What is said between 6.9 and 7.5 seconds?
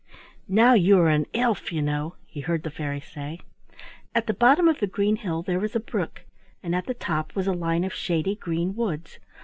top was